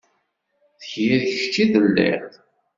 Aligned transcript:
D 0.89 0.89
yir 1.03 1.21
kečč 1.35 1.55
i 1.63 1.65
telliḍ. 1.71 2.29